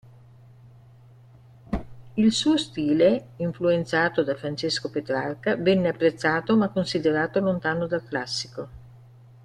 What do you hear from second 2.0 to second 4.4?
Il suo stile, influenzato da